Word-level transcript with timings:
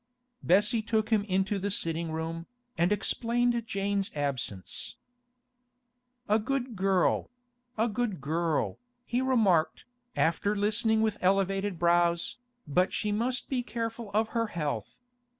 Bessie 0.41 0.81
took 0.81 1.09
him 1.11 1.21
into 1.25 1.59
the 1.59 1.69
sitting 1.69 2.11
room, 2.11 2.47
and 2.75 2.91
explained 2.91 3.67
Jane's 3.67 4.09
absence. 4.15 4.95
'A 6.27 6.39
good 6.39 6.75
girl; 6.75 7.29
a 7.77 7.87
good 7.87 8.19
girl,' 8.19 8.79
he 9.05 9.21
remarked, 9.21 9.85
after 10.15 10.55
listening 10.55 11.03
with 11.03 11.19
elevated 11.21 11.77
brows, 11.77 12.37
'But 12.65 12.91
she 12.93 13.11
must 13.11 13.47
be 13.47 13.61
careful 13.61 14.09
of 14.11 14.29
her 14.29 14.47
health. 14.47 15.01